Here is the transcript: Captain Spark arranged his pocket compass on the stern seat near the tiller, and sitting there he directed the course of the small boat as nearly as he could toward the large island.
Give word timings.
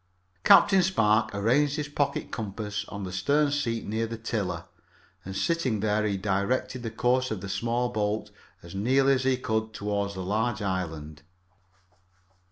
Captain 0.43 0.81
Spark 0.81 1.29
arranged 1.35 1.75
his 1.75 1.87
pocket 1.87 2.31
compass 2.31 2.85
on 2.89 3.03
the 3.03 3.11
stern 3.11 3.51
seat 3.51 3.85
near 3.85 4.07
the 4.07 4.17
tiller, 4.17 4.65
and 5.23 5.35
sitting 5.35 5.79
there 5.79 6.03
he 6.07 6.17
directed 6.17 6.81
the 6.81 6.89
course 6.89 7.29
of 7.29 7.39
the 7.39 7.47
small 7.47 7.87
boat 7.87 8.31
as 8.63 8.73
nearly 8.73 9.13
as 9.13 9.25
he 9.25 9.37
could 9.37 9.73
toward 9.75 10.15
the 10.15 10.23
large 10.25 10.59
island. 10.59 11.21